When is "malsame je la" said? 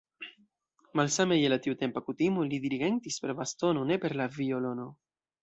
0.99-1.59